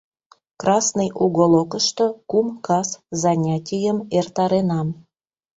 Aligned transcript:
Красный 0.61 1.09
уголокышто 1.23 2.05
кум 2.29 2.47
кас 2.65 2.89
занятийым 3.21 3.97
эртаренам. 4.17 4.87